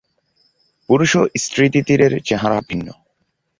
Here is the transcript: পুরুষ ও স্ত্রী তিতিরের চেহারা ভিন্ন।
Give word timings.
পুরুষ 0.89 1.11
ও 1.15 1.21
স্ত্রী 1.35 1.65
তিতিরের 1.69 2.13
চেহারা 2.25 2.59
ভিন্ন। 2.69 2.87